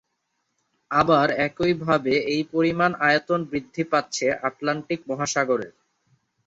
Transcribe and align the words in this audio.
আবার 0.91 1.27
একইভাবে 1.39 2.13
এই 2.33 2.41
পরিমাণ 2.53 2.91
আয়তন 2.99 3.39
বৃদ্ধি 3.51 3.83
পাচ্ছে 3.83 4.25
আটলান্টিক 4.47 4.99
মহাসাগরের। 5.07 5.73